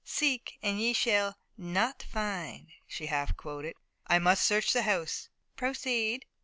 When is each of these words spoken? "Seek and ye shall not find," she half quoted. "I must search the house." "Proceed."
"Seek 0.03 0.57
and 0.63 0.79
ye 0.81 0.93
shall 0.93 1.37
not 1.59 2.01
find," 2.01 2.69
she 2.87 3.05
half 3.05 3.37
quoted. 3.37 3.75
"I 4.07 4.17
must 4.17 4.43
search 4.43 4.73
the 4.73 4.81
house." 4.81 5.29
"Proceed." 5.55 6.25